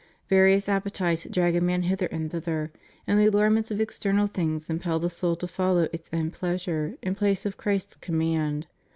Various 0.29 0.67
appetites 0.67 1.27
drag 1.29 1.55
a 1.55 1.61
man 1.61 1.83
hither 1.83 2.07
and 2.07 2.31
thither, 2.31 2.71
and 3.05 3.19
the 3.19 3.27
allurements 3.27 3.69
of 3.69 3.79
external 3.79 4.25
things 4.25 4.67
impel 4.67 4.97
the 4.97 5.11
soul 5.11 5.35
to 5.35 5.47
follow 5.47 5.87
its 5.93 6.09
own 6.11 6.31
pleasure 6.31 6.97
in 7.03 7.13
place 7.13 7.45
of 7.45 7.55
Christ's 7.55 7.97
cormnand. 7.97 8.65